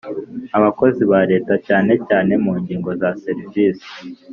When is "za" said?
3.01-3.09